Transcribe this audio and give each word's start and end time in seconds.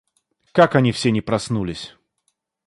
Как 0.51 0.73
они 0.75 0.91
все 0.91 1.11
не 1.11 1.21
проснулись! 1.21 1.95